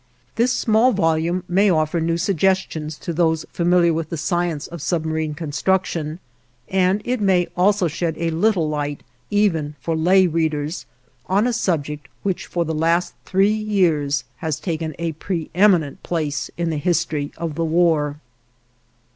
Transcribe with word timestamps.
This 0.35 0.51
small 0.51 0.93
volume 0.93 1.43
may 1.47 1.69
offer 1.69 1.99
new 1.99 2.17
suggestions 2.17 2.97
to 2.97 3.13
those 3.13 3.45
familiar 3.53 3.93
with 3.93 4.09
the 4.09 4.17
science 4.17 4.65
of 4.65 4.81
submarine 4.81 5.35
construction, 5.35 6.17
and 6.67 7.03
it 7.05 7.21
may 7.21 7.47
also 7.55 7.87
shed 7.87 8.15
a 8.17 8.31
little 8.31 8.67
light, 8.67 9.03
even 9.29 9.75
for 9.79 9.95
lay 9.95 10.25
readers, 10.25 10.87
on 11.27 11.45
a 11.45 11.53
subject 11.53 12.07
which 12.23 12.47
for 12.47 12.65
the 12.65 12.73
last 12.73 13.13
three 13.25 13.53
years 13.53 14.23
has 14.37 14.59
taken 14.59 14.95
a 14.97 15.13
preëminent 15.13 15.97
place 16.01 16.49
in 16.57 16.71
the 16.71 16.77
history 16.77 17.31
of 17.37 17.53
the 17.53 17.63
War. 17.63 18.19